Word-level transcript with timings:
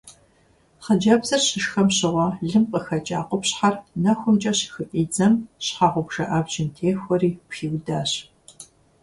Хъыджэбзыр 0.83 1.41
щышхэм 1.47 1.87
щыгъуэ 1.95 2.27
лым 2.47 2.65
къыхэкӀа 2.71 3.19
къупщхьэр 3.29 3.75
нэхумкӀэ 4.03 4.51
щыхыфӀидзэм 4.59 5.33
щхьэгъубжэ 5.65 6.23
абджым 6.37 6.67
техуэри 6.75 7.29
пхиудащ. 7.47 8.11